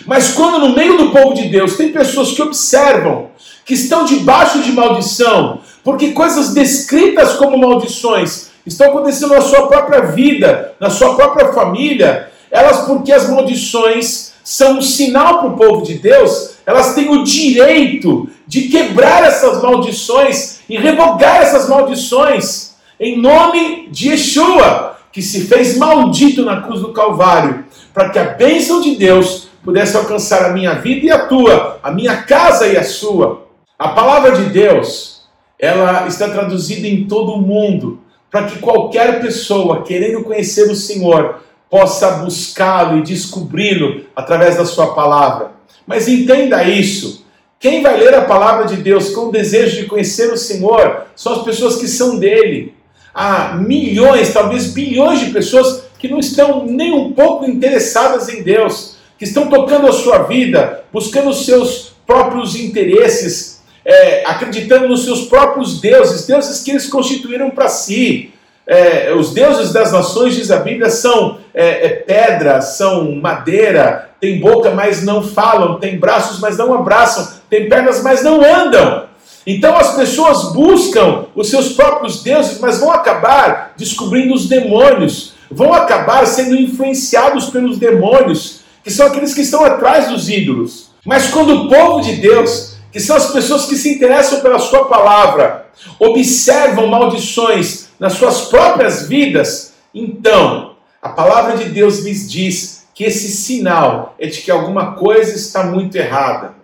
Mas 0.05 0.35
quando 0.35 0.59
no 0.59 0.75
meio 0.75 0.99
do 0.99 1.11
povo 1.11 1.35
de 1.35 1.49
Deus 1.49 1.77
tem 1.77 1.93
pessoas 1.93 2.33
que 2.33 2.43
observam 2.43 3.31
que 3.65 3.75
estão 3.75 4.05
debaixo 4.05 4.63
de 4.63 4.73
maldição, 4.73 5.61
porque 5.83 6.13
coisas 6.13 6.53
descritas 6.53 7.35
como 7.35 7.59
maldições 7.59 8.46
estão 8.67 8.89
acontecendo 8.89 9.35
na 9.35 9.41
sua 9.41 9.69
própria 9.69 10.03
vida, 10.03 10.75
na 10.81 10.91
sua 10.91 11.15
própria 11.15 11.53
família, 11.53 12.31
elas, 12.51 12.87
porque 12.87 13.13
as 13.13 13.29
maldições 13.29 14.33
são 14.43 14.79
um 14.79 14.83
sinal 14.83 15.41
para 15.41 15.49
o 15.49 15.57
povo 15.57 15.83
de 15.85 15.95
Deus, 15.95 16.57
elas 16.67 16.95
têm 16.95 17.09
o 17.11 17.25
direito 17.25 18.29
de 18.47 18.63
quebrar 18.63 19.25
essas 19.25 19.63
maldições 19.63 20.61
e 20.69 20.77
revogar 20.77 21.43
essas 21.43 21.69
maldições 21.69 22.75
em 22.99 23.21
nome 23.21 23.89
de 23.91 24.11
Yeshua, 24.11 24.97
que 25.13 25.23
se 25.23 25.43
fez 25.43 25.77
maldito 25.77 26.45
na 26.45 26.61
cruz 26.63 26.81
do 26.81 26.93
Calvário, 26.93 27.65
para 27.93 28.11
que 28.11 28.19
a 28.19 28.25
bênção 28.25 28.81
de 28.81 28.97
Deus 28.97 29.49
pudesse 29.65 29.97
alcançar 29.97 30.45
a 30.45 30.53
minha 30.53 30.75
vida 30.75 31.07
e 31.07 31.11
a 31.11 31.27
tua, 31.27 31.79
a 31.83 31.91
minha 31.91 32.23
casa 32.23 32.67
e 32.67 32.77
a 32.77 32.85
sua. 32.85 33.47
A 33.79 33.89
palavra 33.89 34.33
de 34.33 34.45
Deus, 34.51 35.23
ela 35.59 36.07
está 36.07 36.29
traduzida 36.29 36.87
em 36.87 37.05
todo 37.05 37.33
o 37.33 37.41
mundo, 37.41 38.01
para 38.37 38.49
que 38.49 38.59
qualquer 38.59 39.19
pessoa 39.23 39.83
querendo 39.83 40.23
conhecer 40.23 40.71
o 40.71 40.77
Senhor 40.77 41.41
possa 41.71 42.19
buscá-lo 42.19 42.99
e 42.99 43.03
descobri-lo 43.03 44.05
através 44.15 44.59
da 44.59 44.67
sua 44.67 44.89
palavra. 44.89 45.53
Mas 45.87 46.07
entenda 46.07 46.63
isso. 46.63 47.25
Quem 47.59 47.83
vai 47.83 47.99
ler 47.99 48.13
a 48.13 48.27
palavra 48.27 48.67
de 48.67 48.77
Deus 48.77 49.09
com 49.09 49.29
o 49.29 49.33
desejo 49.33 49.81
de 49.81 49.87
conhecer 49.87 50.31
o 50.31 50.37
Senhor 50.37 51.07
são 51.17 51.33
as 51.33 51.45
pessoas 51.45 51.77
que 51.77 51.89
são 51.89 52.19
dele. 52.19 52.75
Há 53.15 53.55
milhões, 53.57 54.35
talvez 54.35 54.67
bilhões 54.67 55.21
de 55.21 55.31
pessoas 55.31 55.85
que 55.99 56.07
não 56.07 56.19
estão 56.19 56.67
nem 56.67 56.93
um 56.93 57.13
pouco 57.13 57.47
interessadas 57.47 58.29
em 58.29 58.43
Deus, 58.43 58.99
que 59.19 59.25
estão 59.25 59.49
tocando 59.49 59.87
a 59.87 59.95
sua 59.95 60.25
vida, 60.25 60.85
buscando 60.93 61.31
os 61.31 61.47
seus 61.47 61.95
próprios 62.07 62.55
interesses, 62.55 63.56
é, 63.87 64.25
acreditando 64.27 64.89
nos 64.89 65.05
seus 65.05 65.27
próprios 65.27 65.81
deuses, 65.81 66.27
deuses 66.27 66.61
que 66.61 66.73
eles 66.73 66.89
constituíram 66.89 67.51
para 67.51 67.69
si, 67.69 68.33
é, 68.67 69.15
os 69.15 69.33
deuses 69.33 69.73
das 69.73 69.93
nações, 69.93 70.35
diz 70.35 70.51
a 70.51 70.59
Bíblia, 70.59 70.91
são 70.91 71.39
é, 71.55 71.87
é, 71.87 71.89
pedra, 71.91 72.61
são 72.61 73.15
madeira, 73.15 74.11
tem 74.21 74.41
boca, 74.41 74.73
mas 74.73 75.05
não 75.05 75.23
falam, 75.23 75.79
tem 75.79 75.97
braços, 76.01 76.41
mas 76.41 76.59
não 76.59 76.75
abraçam, 76.75 77.29
tem 77.49 77.69
pernas, 77.69 78.03
mas 78.03 78.25
não 78.25 78.43
andam. 78.43 79.07
Então 79.47 79.77
as 79.77 79.95
pessoas 79.95 80.53
buscam 80.53 81.27
os 81.37 81.49
seus 81.49 81.69
próprios 81.69 82.25
deuses, 82.25 82.59
mas 82.59 82.81
vão 82.81 82.91
acabar 82.91 83.73
descobrindo 83.77 84.35
os 84.35 84.49
demônios, 84.49 85.35
vão 85.49 85.73
acabar 85.73 86.27
sendo 86.27 86.57
influenciados 86.57 87.51
pelos 87.51 87.79
demônios, 87.79 88.63
que 88.83 88.91
são 88.91 89.07
aqueles 89.07 89.33
que 89.33 89.43
estão 89.43 89.65
atrás 89.65 90.09
dos 90.09 90.29
ídolos. 90.29 90.91
Mas 91.05 91.29
quando 91.29 91.55
o 91.55 91.69
povo 91.69 92.01
de 92.01 92.17
Deus 92.17 92.76
que 92.93 93.01
são 93.01 93.17
as 93.17 93.33
pessoas 93.33 93.67
que 93.67 93.77
se 93.77 93.95
interessam 93.95 94.41
pela 94.41 94.59
sua 94.59 94.87
palavra, 94.87 95.67
observam 95.99 96.87
maldições 96.87 97.89
nas 97.99 98.15
suas 98.15 98.43
próprias 98.43 99.09
vidas, 99.09 99.75
então 99.95 100.77
a 101.01 101.09
palavra 101.09 101.57
de 101.57 101.67
Deus 101.71 102.01
lhes 102.01 102.31
diz 102.31 102.87
que 102.95 103.05
esse 103.05 103.29
sinal 103.29 104.15
é 104.19 104.27
de 104.27 104.41
que 104.41 104.51
alguma 104.51 104.95
coisa 104.95 105.35
está 105.35 105.65
muito 105.65 105.97
errada. 105.97 106.55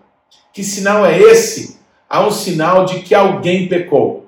Que 0.52 0.64
sinal 0.64 1.04
é 1.04 1.18
esse? 1.18 1.78
Há 2.08 2.26
um 2.26 2.30
sinal 2.30 2.84
de 2.84 3.00
que 3.00 3.14
alguém 3.14 3.68
pecou. 3.68 4.26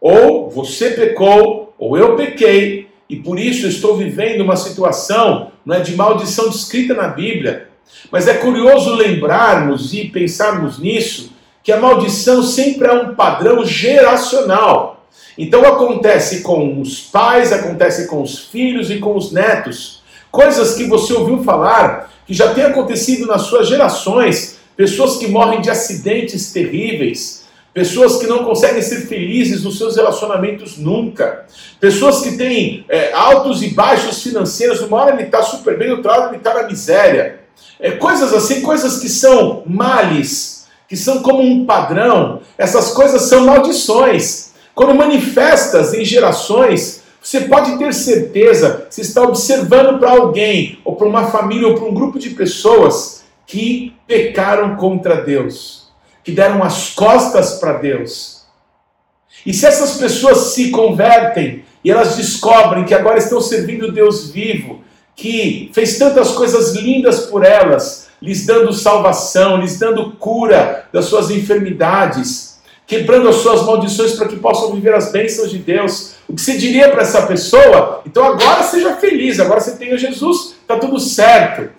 Ou 0.00 0.50
você 0.50 0.90
pecou, 0.90 1.74
ou 1.78 1.96
eu 1.96 2.16
pequei, 2.16 2.88
e 3.08 3.16
por 3.16 3.38
isso 3.38 3.66
estou 3.66 3.96
vivendo 3.96 4.40
uma 4.40 4.56
situação 4.56 5.52
não 5.64 5.76
é, 5.76 5.80
de 5.80 5.94
maldição 5.96 6.48
descrita 6.48 6.94
na 6.94 7.08
Bíblia. 7.08 7.65
Mas 8.10 8.28
é 8.28 8.34
curioso 8.34 8.94
lembrarmos 8.94 9.92
e 9.92 10.08
pensarmos 10.08 10.78
nisso, 10.78 11.32
que 11.62 11.72
a 11.72 11.80
maldição 11.80 12.42
sempre 12.42 12.86
é 12.86 12.92
um 12.92 13.14
padrão 13.14 13.64
geracional. 13.64 15.06
Então 15.36 15.62
acontece 15.64 16.42
com 16.42 16.80
os 16.80 17.00
pais, 17.00 17.52
acontece 17.52 18.06
com 18.06 18.22
os 18.22 18.38
filhos 18.38 18.90
e 18.90 18.98
com 18.98 19.16
os 19.16 19.32
netos. 19.32 20.02
Coisas 20.30 20.74
que 20.74 20.84
você 20.84 21.12
ouviu 21.12 21.42
falar, 21.42 22.12
que 22.26 22.32
já 22.32 22.54
tem 22.54 22.64
acontecido 22.64 23.26
nas 23.26 23.42
suas 23.42 23.68
gerações, 23.68 24.58
pessoas 24.76 25.16
que 25.16 25.26
morrem 25.26 25.60
de 25.60 25.70
acidentes 25.70 26.52
terríveis, 26.52 27.44
pessoas 27.72 28.16
que 28.16 28.26
não 28.26 28.44
conseguem 28.44 28.80
ser 28.80 29.06
felizes 29.06 29.62
nos 29.62 29.76
seus 29.76 29.96
relacionamentos 29.96 30.78
nunca, 30.78 31.46
pessoas 31.78 32.22
que 32.22 32.36
têm 32.36 32.84
é, 32.88 33.12
altos 33.12 33.62
e 33.62 33.68
baixos 33.68 34.22
financeiros, 34.22 34.80
uma 34.80 34.96
hora 34.96 35.14
ele 35.14 35.24
está 35.24 35.42
super 35.42 35.76
bem, 35.76 35.90
outra 35.90 36.12
hora 36.12 36.28
ele 36.28 36.38
está 36.38 36.54
na 36.54 36.62
miséria. 36.62 37.45
É, 37.78 37.92
coisas 37.92 38.32
assim, 38.32 38.62
coisas 38.62 38.98
que 38.98 39.08
são 39.08 39.62
males, 39.66 40.66
que 40.88 40.96
são 40.96 41.22
como 41.22 41.42
um 41.42 41.66
padrão, 41.66 42.40
essas 42.56 42.92
coisas 42.92 43.22
são 43.22 43.46
maldições. 43.46 44.52
Quando 44.74 44.94
manifestas 44.94 45.92
em 45.94 46.04
gerações, 46.04 47.02
você 47.22 47.40
pode 47.40 47.76
ter 47.78 47.92
certeza, 47.92 48.86
se 48.88 49.00
está 49.00 49.22
observando 49.22 49.98
para 49.98 50.12
alguém, 50.12 50.78
ou 50.84 50.94
para 50.94 51.08
uma 51.08 51.26
família, 51.26 51.66
ou 51.66 51.74
para 51.74 51.84
um 51.84 51.94
grupo 51.94 52.18
de 52.18 52.30
pessoas 52.30 53.24
que 53.46 53.94
pecaram 54.06 54.76
contra 54.76 55.22
Deus, 55.22 55.88
que 56.22 56.32
deram 56.32 56.62
as 56.62 56.90
costas 56.90 57.58
para 57.58 57.74
Deus. 57.74 58.44
E 59.44 59.52
se 59.52 59.66
essas 59.66 59.96
pessoas 59.96 60.54
se 60.54 60.70
convertem 60.70 61.64
e 61.84 61.90
elas 61.90 62.16
descobrem 62.16 62.84
que 62.84 62.94
agora 62.94 63.18
estão 63.18 63.40
servindo 63.40 63.92
Deus 63.92 64.30
vivo, 64.30 64.82
que 65.16 65.70
fez 65.72 65.98
tantas 65.98 66.32
coisas 66.32 66.74
lindas 66.74 67.20
por 67.20 67.42
elas, 67.42 68.08
lhes 68.20 68.44
dando 68.44 68.72
salvação, 68.72 69.56
lhes 69.56 69.78
dando 69.78 70.12
cura 70.12 70.84
das 70.92 71.06
suas 71.06 71.30
enfermidades, 71.30 72.58
quebrando 72.86 73.28
as 73.28 73.36
suas 73.36 73.62
maldições 73.64 74.12
para 74.12 74.28
que 74.28 74.36
possam 74.36 74.72
viver 74.74 74.94
as 74.94 75.10
bênçãos 75.10 75.50
de 75.50 75.58
Deus. 75.58 76.16
O 76.28 76.34
que 76.34 76.40
você 76.40 76.56
diria 76.58 76.90
para 76.90 77.02
essa 77.02 77.26
pessoa? 77.26 78.02
Então 78.06 78.24
agora 78.24 78.62
seja 78.62 78.94
feliz, 78.96 79.40
agora 79.40 79.60
você 79.60 79.72
tem 79.76 79.96
Jesus, 79.96 80.54
está 80.60 80.76
tudo 80.78 81.00
certo. 81.00 81.70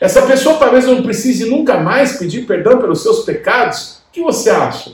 Essa 0.00 0.22
pessoa 0.22 0.56
talvez 0.56 0.86
não 0.86 1.02
precise 1.02 1.44
nunca 1.44 1.78
mais 1.78 2.16
pedir 2.16 2.46
perdão 2.46 2.78
pelos 2.78 3.02
seus 3.02 3.24
pecados. 3.24 4.02
O 4.08 4.12
que 4.12 4.22
você 4.22 4.50
acha? 4.50 4.92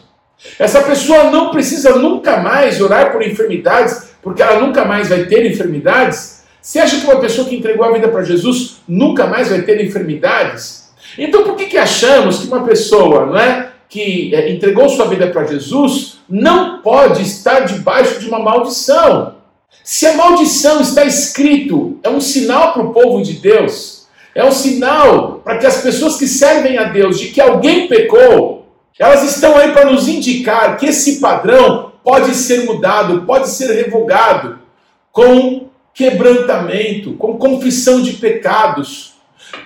Essa 0.58 0.82
pessoa 0.82 1.24
não 1.24 1.50
precisa 1.50 1.96
nunca 1.96 2.38
mais 2.38 2.80
orar 2.80 3.12
por 3.12 3.22
enfermidades, 3.22 4.10
porque 4.22 4.42
ela 4.42 4.60
nunca 4.60 4.84
mais 4.84 5.08
vai 5.08 5.24
ter 5.24 5.44
enfermidades. 5.44 6.41
Você 6.62 6.78
acha 6.78 7.00
que 7.00 7.06
uma 7.06 7.18
pessoa 7.18 7.48
que 7.48 7.56
entregou 7.56 7.84
a 7.84 7.92
vida 7.92 8.06
para 8.06 8.22
Jesus 8.22 8.76
nunca 8.86 9.26
mais 9.26 9.48
vai 9.48 9.62
ter 9.62 9.84
enfermidades? 9.84 10.92
Então, 11.18 11.42
por 11.42 11.56
que, 11.56 11.66
que 11.66 11.76
achamos 11.76 12.38
que 12.38 12.46
uma 12.46 12.62
pessoa 12.62 13.26
não 13.26 13.36
é, 13.36 13.72
que 13.88 14.32
é, 14.32 14.48
entregou 14.48 14.88
sua 14.88 15.08
vida 15.08 15.26
para 15.26 15.44
Jesus 15.44 16.20
não 16.28 16.80
pode 16.80 17.20
estar 17.20 17.60
debaixo 17.60 18.20
de 18.20 18.28
uma 18.28 18.38
maldição? 18.38 19.34
Se 19.82 20.06
a 20.06 20.16
maldição 20.16 20.80
está 20.80 21.04
escrito, 21.04 21.98
é 22.00 22.08
um 22.08 22.20
sinal 22.20 22.72
para 22.72 22.82
o 22.82 22.92
povo 22.92 23.22
de 23.22 23.32
Deus. 23.32 24.06
É 24.32 24.44
um 24.44 24.52
sinal 24.52 25.40
para 25.44 25.58
que 25.58 25.66
as 25.66 25.82
pessoas 25.82 26.16
que 26.16 26.28
servem 26.28 26.78
a 26.78 26.84
Deus 26.84 27.18
de 27.18 27.28
que 27.28 27.40
alguém 27.40 27.88
pecou, 27.88 28.68
elas 28.96 29.24
estão 29.24 29.56
aí 29.56 29.72
para 29.72 29.90
nos 29.90 30.06
indicar 30.06 30.76
que 30.76 30.86
esse 30.86 31.18
padrão 31.18 31.92
pode 32.04 32.36
ser 32.36 32.64
mudado, 32.64 33.22
pode 33.22 33.48
ser 33.48 33.72
revogado 33.74 34.60
com 35.10 35.71
quebrantamento, 35.94 37.14
com 37.14 37.36
confissão 37.36 38.00
de 38.00 38.14
pecados, 38.14 39.12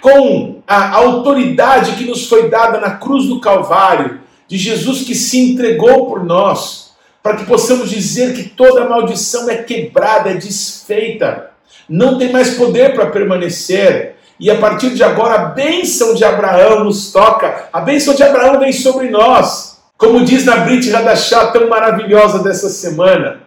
com 0.01 0.61
a 0.67 0.97
autoridade 0.97 1.93
que 1.93 2.05
nos 2.05 2.29
foi 2.29 2.49
dada 2.49 2.81
na 2.81 2.91
cruz 2.93 3.27
do 3.27 3.41
Calvário, 3.41 4.21
de 4.49 4.57
Jesus 4.57 5.03
que 5.03 5.15
se 5.15 5.39
entregou 5.39 6.07
por 6.07 6.25
nós, 6.25 6.93
para 7.23 7.37
que 7.37 7.45
possamos 7.45 7.91
dizer 7.91 8.35
que 8.35 8.45
toda 8.45 8.89
maldição 8.89 9.51
é 9.51 9.57
quebrada, 9.57 10.31
é 10.31 10.35
desfeita, 10.35 11.51
não 11.89 12.19
tem 12.19 12.33
mais 12.33 12.55
poder 12.55 12.95
para 12.95 13.07
permanecer. 13.07 14.17
E 14.39 14.51
a 14.51 14.59
partir 14.59 14.91
de 14.91 15.03
agora, 15.03 15.35
a 15.35 15.45
bênção 15.47 16.15
de 16.15 16.25
Abraão 16.25 16.85
nos 16.85 17.11
toca, 17.11 17.69
a 17.73 17.81
bênção 17.81 18.15
de 18.15 18.23
Abraão 18.23 18.61
vem 18.61 18.73
sobre 18.73 19.09
nós. 19.09 19.79
Como 19.97 20.25
diz 20.25 20.45
na 20.45 20.59
Brit 20.59 20.91
Radachá, 20.91 21.47
tão 21.47 21.69
maravilhosa 21.69 22.41
dessa 22.41 22.69
semana, 22.69 23.46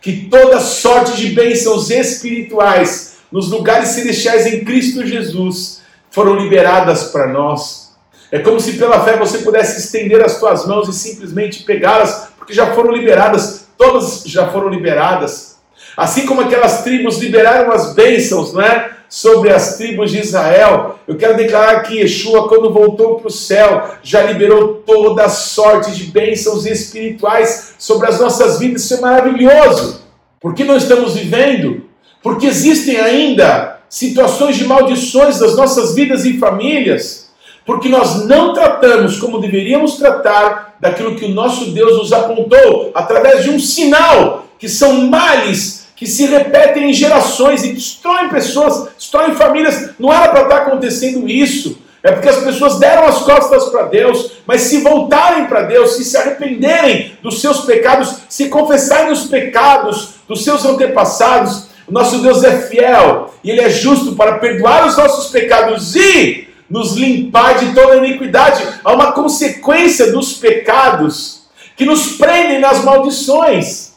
que 0.00 0.28
toda 0.28 0.60
sorte 0.60 1.16
de 1.16 1.28
bênçãos 1.30 1.90
espirituais 1.90 3.14
nos 3.32 3.48
lugares 3.48 3.88
celestiais 3.88 4.46
em 4.46 4.64
Cristo 4.64 5.06
Jesus 5.06 5.80
foram 6.10 6.36
liberadas 6.36 7.04
para 7.04 7.26
nós. 7.26 7.92
É 8.30 8.38
como 8.38 8.60
se 8.60 8.74
pela 8.74 9.04
fé 9.04 9.16
você 9.16 9.38
pudesse 9.38 9.80
estender 9.80 10.22
as 10.22 10.38
tuas 10.38 10.66
mãos 10.66 10.88
e 10.88 10.92
simplesmente 10.92 11.62
pegá-las, 11.64 12.28
porque 12.36 12.52
já 12.52 12.74
foram 12.74 12.92
liberadas, 12.92 13.66
todas 13.76 14.22
já 14.26 14.48
foram 14.48 14.68
liberadas. 14.68 15.56
Assim 15.96 16.26
como 16.26 16.40
aquelas 16.40 16.82
tribos 16.82 17.18
liberaram 17.18 17.72
as 17.72 17.94
bênçãos, 17.94 18.52
não 18.52 18.60
é? 18.60 18.93
Sobre 19.08 19.52
as 19.52 19.76
tribos 19.76 20.10
de 20.10 20.18
Israel, 20.18 20.98
eu 21.06 21.16
quero 21.16 21.36
declarar 21.36 21.82
que 21.82 21.98
Yeshua, 21.98 22.48
quando 22.48 22.72
voltou 22.72 23.16
para 23.16 23.28
o 23.28 23.30
céu, 23.30 23.90
já 24.02 24.22
liberou 24.22 24.82
toda 24.86 25.24
a 25.24 25.28
sorte 25.28 25.92
de 25.92 26.04
bênçãos 26.04 26.66
espirituais 26.66 27.74
sobre 27.78 28.08
as 28.08 28.18
nossas 28.18 28.58
vidas. 28.58 28.82
Isso 28.82 28.94
é 28.94 29.00
maravilhoso. 29.00 30.02
Por 30.40 30.54
que 30.54 30.64
não 30.64 30.76
estamos 30.76 31.14
vivendo? 31.14 31.84
Porque 32.22 32.46
existem 32.46 32.98
ainda 32.98 33.80
situações 33.88 34.56
de 34.56 34.64
maldições 34.64 35.38
das 35.38 35.56
nossas 35.56 35.94
vidas 35.94 36.24
e 36.24 36.38
famílias, 36.38 37.30
porque 37.64 37.88
nós 37.88 38.26
não 38.26 38.52
tratamos 38.52 39.18
como 39.18 39.40
deveríamos 39.40 39.96
tratar 39.96 40.76
daquilo 40.80 41.14
que 41.14 41.26
o 41.26 41.30
nosso 41.30 41.70
Deus 41.70 41.96
nos 41.96 42.12
apontou 42.12 42.90
através 42.94 43.44
de 43.44 43.50
um 43.50 43.58
sinal, 43.58 44.46
que 44.58 44.68
são 44.68 45.06
males 45.06 45.83
que 45.96 46.06
se 46.06 46.26
repetem 46.26 46.90
em 46.90 46.92
gerações 46.92 47.64
e 47.64 47.72
destroem 47.72 48.28
pessoas, 48.28 48.88
destroem 48.96 49.34
famílias. 49.34 49.90
Não 49.98 50.12
era 50.12 50.28
para 50.28 50.42
estar 50.42 50.56
acontecendo 50.56 51.28
isso. 51.28 51.78
É 52.02 52.12
porque 52.12 52.28
as 52.28 52.44
pessoas 52.44 52.78
deram 52.78 53.06
as 53.06 53.20
costas 53.20 53.70
para 53.70 53.84
Deus, 53.84 54.32
mas 54.46 54.60
se 54.62 54.82
voltarem 54.82 55.46
para 55.46 55.62
Deus, 55.62 55.96
se 55.96 56.04
se 56.04 56.16
arrependerem 56.18 57.16
dos 57.22 57.40
seus 57.40 57.60
pecados, 57.60 58.16
se 58.28 58.50
confessarem 58.50 59.10
os 59.10 59.26
pecados 59.26 60.10
dos 60.28 60.44
seus 60.44 60.66
antepassados, 60.66 61.68
o 61.86 61.92
nosso 61.92 62.18
Deus 62.18 62.44
é 62.44 62.60
fiel 62.60 63.32
e 63.42 63.50
Ele 63.50 63.62
é 63.62 63.70
justo 63.70 64.14
para 64.16 64.38
perdoar 64.38 64.86
os 64.86 64.98
nossos 64.98 65.30
pecados 65.30 65.96
e 65.96 66.48
nos 66.68 66.92
limpar 66.94 67.58
de 67.58 67.74
toda 67.74 67.96
iniquidade. 67.96 68.62
Há 68.84 68.92
uma 68.92 69.12
consequência 69.12 70.12
dos 70.12 70.34
pecados 70.34 71.44
que 71.74 71.86
nos 71.86 72.16
prendem 72.18 72.58
nas 72.58 72.84
maldições. 72.84 73.93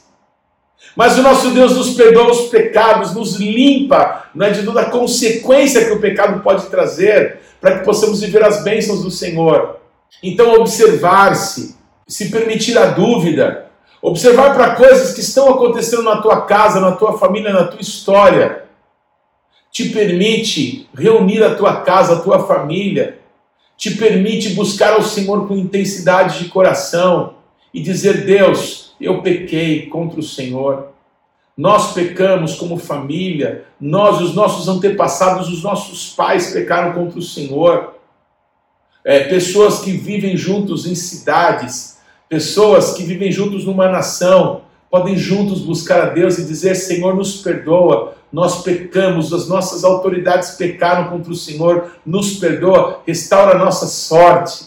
Mas 0.98 1.18
o 1.18 1.22
nosso 1.22 1.52
Deus 1.52 1.78
nos 1.78 1.92
perdoa 1.92 2.32
os 2.32 2.50
pecados, 2.50 3.16
nos 3.16 3.36
limpa 3.36 4.26
não 4.36 4.46
é, 4.46 4.50
de 4.50 4.64
toda 4.64 4.82
a 4.82 4.90
consequência 4.90 5.86
que 5.86 5.94
o 5.94 6.02
pecado 6.02 6.42
pode 6.42 6.66
trazer, 6.66 7.40
para 7.62 7.80
que 7.80 7.86
possamos 7.86 8.20
viver 8.20 8.44
as 8.44 8.64
bênçãos 8.64 9.02
do 9.02 9.12
Senhor. 9.12 9.78
Então, 10.22 10.54
observar-se, 10.56 11.78
se 12.06 12.30
permitir 12.30 12.78
a 12.78 12.88
dúvida, 12.88 13.68
Observar 14.02 14.54
para 14.54 14.76
coisas 14.76 15.14
que 15.14 15.22
estão 15.22 15.50
acontecendo 15.50 16.04
na 16.04 16.22
tua 16.22 16.42
casa, 16.42 16.80
na 16.80 16.92
tua 16.92 17.18
família, 17.18 17.52
na 17.52 17.66
tua 17.66 17.82
história. 17.82 18.64
Te 19.72 19.90
permite 19.90 20.88
reunir 20.96 21.44
a 21.44 21.56
tua 21.56 21.82
casa, 21.82 22.14
a 22.14 22.20
tua 22.22 22.46
família. 22.46 23.20
Te 23.76 23.92
permite 23.96 24.50
buscar 24.52 24.94
ao 24.94 25.04
Senhor 25.04 25.48
com 25.48 25.58
intensidade 25.58 26.44
de 26.44 26.50
coração 26.50 27.36
e 27.74 27.82
dizer: 27.82 28.26
Deus, 28.26 28.96
eu 29.02 29.22
pequei 29.22 29.88
contra 29.88 30.20
o 30.20 30.24
Senhor. 30.24 30.94
Nós 31.58 31.94
pecamos 31.94 32.56
como 32.56 32.78
família, 32.78 33.66
nós, 33.82 34.22
os 34.22 34.36
nossos 34.36 34.68
antepassados, 34.68 35.50
os 35.50 35.64
nossos 35.64 36.14
pais 36.14 36.52
pecaram 36.52 36.94
contra 36.94 37.18
o 37.18 37.24
Senhor. 37.24 37.96
É, 39.04 39.22
pessoas 39.22 39.80
que 39.80 39.92
vivem 39.92 40.38
juntos 40.38 40.86
em 40.86 40.94
cidades, 40.94 41.98
Pessoas 42.30 42.94
que 42.94 43.04
vivem 43.04 43.32
juntos 43.32 43.64
numa 43.64 43.88
nação 43.88 44.64
podem 44.92 45.16
juntos 45.16 45.62
buscar 45.62 46.02
a 46.02 46.10
Deus 46.10 46.38
e 46.38 46.46
dizer: 46.46 46.76
Senhor, 46.76 47.16
nos 47.16 47.38
perdoa, 47.38 48.16
nós 48.32 48.64
pecamos, 48.64 49.32
as 49.32 49.48
nossas 49.48 49.86
autoridades 49.86 50.52
pecaram 50.52 51.10
contra 51.10 51.32
o 51.32 51.36
Senhor, 51.36 51.92
nos 52.06 52.34
perdoa, 52.34 53.02
restaura 53.08 53.56
a 53.56 53.58
nossa 53.58 53.88
sorte. 53.88 54.66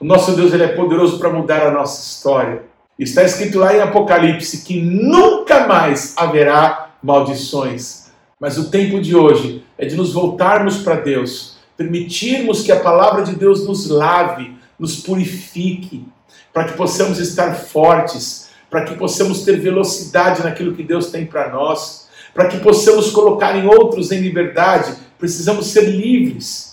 O 0.00 0.04
nosso 0.04 0.32
Deus 0.32 0.52
ele 0.52 0.64
é 0.64 0.68
poderoso 0.68 1.18
para 1.18 1.30
mudar 1.30 1.66
a 1.66 1.70
nossa 1.70 2.02
história. 2.02 2.62
Está 3.02 3.24
escrito 3.24 3.58
lá 3.58 3.74
em 3.74 3.80
Apocalipse 3.80 4.58
que 4.58 4.80
nunca 4.80 5.66
mais 5.66 6.14
haverá 6.16 6.90
maldições. 7.02 8.12
Mas 8.38 8.56
o 8.58 8.70
tempo 8.70 9.00
de 9.00 9.16
hoje 9.16 9.64
é 9.76 9.84
de 9.84 9.96
nos 9.96 10.12
voltarmos 10.12 10.78
para 10.78 10.94
Deus, 10.94 11.56
permitirmos 11.76 12.62
que 12.62 12.70
a 12.70 12.78
palavra 12.78 13.24
de 13.24 13.34
Deus 13.34 13.66
nos 13.66 13.88
lave, 13.88 14.54
nos 14.78 15.00
purifique, 15.00 16.04
para 16.52 16.64
que 16.64 16.74
possamos 16.74 17.18
estar 17.18 17.54
fortes, 17.54 18.50
para 18.70 18.84
que 18.84 18.94
possamos 18.94 19.42
ter 19.42 19.58
velocidade 19.58 20.44
naquilo 20.44 20.74
que 20.74 20.84
Deus 20.84 21.10
tem 21.10 21.26
para 21.26 21.50
nós, 21.50 22.06
para 22.32 22.46
que 22.46 22.58
possamos 22.58 23.10
colocar 23.10 23.56
em 23.56 23.66
outros 23.66 24.12
em 24.12 24.20
liberdade, 24.20 24.94
precisamos 25.18 25.66
ser 25.66 25.88
livres. 25.90 26.71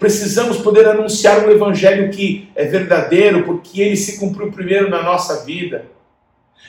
Precisamos 0.00 0.56
poder 0.56 0.88
anunciar 0.88 1.46
um 1.46 1.50
evangelho 1.50 2.10
que 2.10 2.48
é 2.56 2.64
verdadeiro, 2.64 3.44
porque 3.44 3.82
ele 3.82 3.98
se 3.98 4.18
cumpriu 4.18 4.50
primeiro 4.50 4.88
na 4.88 5.02
nossa 5.02 5.44
vida. 5.44 5.84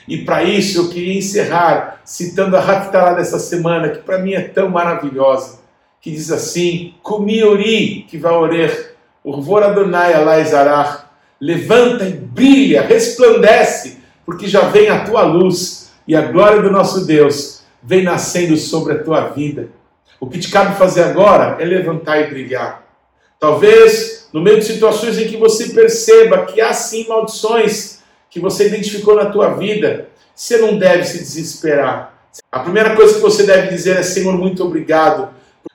E 0.06 0.18
para 0.18 0.44
isso 0.44 0.78
eu 0.78 0.88
queria 0.90 1.16
encerrar 1.16 2.02
citando 2.04 2.58
a 2.58 2.60
Haftarah 2.60 3.14
dessa 3.14 3.38
semana, 3.38 3.88
que 3.88 4.00
para 4.00 4.18
mim 4.18 4.34
é 4.34 4.42
tão 4.42 4.68
maravilhosa, 4.68 5.60
que 5.98 6.10
diz 6.10 6.30
assim: 6.30 6.92
Kumiori 7.02 8.04
que 8.06 8.18
vai 8.18 8.34
orer, 8.34 8.96
Urvor 9.24 9.62
Adonai 9.62 10.12
Alai 10.12 10.44
Zarach, 10.44 11.04
levanta 11.40 12.04
e 12.04 12.12
brilha, 12.12 12.82
resplandece, 12.82 13.96
porque 14.26 14.46
já 14.46 14.68
vem 14.68 14.90
a 14.90 15.06
tua 15.06 15.22
luz 15.22 15.90
e 16.06 16.14
a 16.14 16.20
glória 16.20 16.60
do 16.60 16.70
nosso 16.70 17.06
Deus 17.06 17.62
vem 17.82 18.02
nascendo 18.02 18.58
sobre 18.58 18.92
a 18.92 19.02
tua 19.02 19.28
vida. 19.28 19.70
O 20.20 20.28
que 20.28 20.38
te 20.38 20.50
cabe 20.50 20.76
fazer 20.76 21.04
agora 21.04 21.56
é 21.58 21.64
levantar 21.64 22.20
e 22.20 22.26
brilhar. 22.26 22.81
Talvez 23.42 24.28
no 24.32 24.40
meio 24.40 24.60
de 24.60 24.64
situações 24.64 25.18
em 25.18 25.26
que 25.26 25.36
você 25.36 25.70
perceba 25.70 26.46
que 26.46 26.60
há 26.60 26.72
sim 26.72 27.08
maldições 27.08 27.98
que 28.30 28.38
você 28.38 28.68
identificou 28.68 29.16
na 29.16 29.26
tua 29.26 29.54
vida, 29.54 30.10
você 30.32 30.58
não 30.58 30.78
deve 30.78 31.02
se 31.02 31.18
desesperar. 31.18 32.14
A 32.52 32.60
primeira 32.60 32.94
coisa 32.94 33.14
que 33.14 33.20
você 33.20 33.42
deve 33.42 33.66
dizer 33.66 33.96
é: 33.96 34.02
Senhor, 34.04 34.38
muito 34.38 34.64
obrigado, 34.64 35.30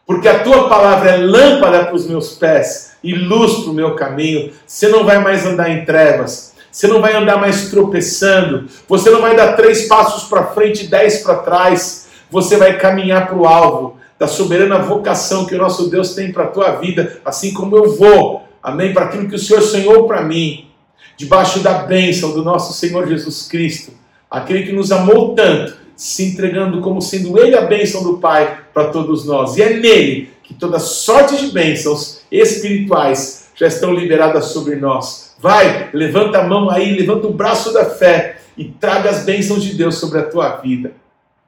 porque 0.06 0.30
a 0.30 0.46
tua 0.46 0.70
palavra 0.70 1.10
é 1.10 1.18
lâmpada 1.18 1.84
para 1.84 1.94
os 1.94 2.08
meus 2.08 2.36
pés 2.36 2.94
e 3.04 3.14
luz 3.14 3.56
para 3.56 3.72
o 3.72 3.74
meu 3.74 3.96
caminho. 3.96 4.54
Você 4.66 4.88
não 4.88 5.04
vai 5.04 5.20
mais 5.20 5.46
andar 5.46 5.70
em 5.70 5.84
trevas. 5.84 6.54
Você 6.72 6.88
não 6.88 7.02
vai 7.02 7.18
andar 7.18 7.36
mais 7.36 7.70
tropeçando. 7.70 8.70
Você 8.88 9.10
não 9.10 9.20
vai 9.20 9.36
dar 9.36 9.58
três 9.58 9.90
passos 9.90 10.30
para 10.30 10.46
frente 10.54 10.86
e 10.86 10.88
dez 10.88 11.18
para 11.18 11.40
trás. 11.40 12.08
Você 12.32 12.56
vai 12.56 12.78
caminhar 12.78 13.28
para 13.28 13.36
o 13.36 13.46
alvo 13.46 13.98
da 14.20 14.28
soberana 14.28 14.80
vocação 14.80 15.46
que 15.46 15.56
o 15.56 15.58
nosso 15.58 15.90
Deus 15.90 16.16
tem 16.16 16.32
para 16.32 16.46
a 16.46 16.48
tua 16.48 16.72
vida, 16.72 17.20
assim 17.24 17.54
como 17.54 17.76
eu 17.76 17.96
vou. 17.96 18.44
Amém? 18.62 18.94
Para 18.94 19.06
aquilo 19.06 19.30
que 19.30 19.36
o 19.36 19.40
Senhor 19.40 19.62
sonhou 19.62 20.08
para 20.08 20.24
mim, 20.24 20.68
debaixo 21.16 21.60
da 21.60 21.80
bênção 21.80 22.32
do 22.32 22.44
nosso 22.44 22.74
Senhor 22.74 23.08
Jesus 23.08 23.48
Cristo, 23.48 23.92
aquele 24.30 24.64
que 24.64 24.74
nos 24.74 24.92
amou 24.92 25.36
tanto, 25.36 25.78
se 25.96 26.26
entregando 26.26 26.82
como 26.82 27.02
sendo 27.02 27.40
Ele 27.40 27.56
a 27.56 27.62
bênção 27.62 28.04
do 28.04 28.18
Pai 28.18 28.60
para 28.74 28.90
todos 28.90 29.26
nós. 29.26 29.58
E 29.58 29.62
é 29.62 29.78
nele 29.78 30.30
que 30.44 30.54
toda 30.54 30.80
sorte 30.80 31.38
de 31.38 31.52
bênçãos 31.52 32.22
espirituais 32.32 33.50
já 33.56 33.68
estão 33.68 33.94
liberadas 33.94 34.46
sobre 34.46 34.76
nós. 34.76 35.36
Vai, 35.40 35.90
levanta 35.94 36.40
a 36.40 36.44
mão 36.44 36.70
aí, 36.70 36.96
levanta 36.96 37.28
o 37.28 37.34
braço 37.34 37.74
da 37.74 37.86
fé 37.86 38.38
e 38.58 38.66
traga 38.66 39.10
as 39.10 39.24
bênçãos 39.24 39.64
de 39.64 39.76
Deus 39.76 39.98
sobre 39.98 40.20
a 40.20 40.24
tua 40.24 40.58
vida. 40.58 40.94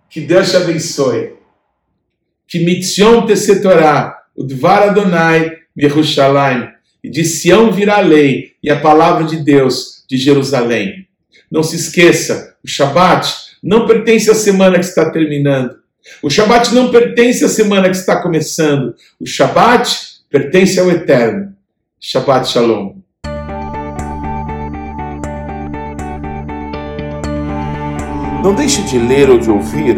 Que 0.09 0.21
Deus 0.21 0.49
te 0.49 0.57
abençoe. 0.57 1.38
Que 2.49 2.57
mitzion 2.65 3.27
te 3.27 3.37
setorá, 3.37 4.23
o 4.35 4.43
Adonai, 4.67 5.51
Yerushalayim. 5.77 6.67
E 7.03 7.07
de 7.07 7.23
Sião 7.23 7.71
virá 7.71 7.97
a 7.97 8.01
lei 8.01 8.53
e 8.63 8.71
a 8.71 8.79
palavra 8.79 9.23
de 9.23 9.37
Deus 9.37 10.03
de 10.09 10.17
Jerusalém. 10.17 11.07
Não 11.51 11.61
se 11.61 11.75
esqueça, 11.75 12.55
o 12.63 12.67
Shabat 12.67 13.31
não 13.61 13.85
pertence 13.85 14.31
à 14.31 14.33
semana 14.33 14.79
que 14.79 14.85
está 14.85 15.11
terminando. 15.11 15.75
O 16.23 16.29
Shabat 16.29 16.73
não 16.73 16.89
pertence 16.89 17.45
à 17.45 17.49
semana 17.49 17.87
que 17.87 17.95
está 17.95 18.19
começando. 18.19 18.95
O 19.19 19.27
Shabat 19.27 19.95
pertence 20.27 20.79
ao 20.79 20.89
Eterno. 20.89 21.53
Shabbat 21.99 22.49
Shalom. 22.49 22.95
Não 28.43 28.55
deixe 28.55 28.81
de 28.81 28.97
ler 28.97 29.29
ou 29.29 29.37
de 29.37 29.51
ouvir 29.51 29.97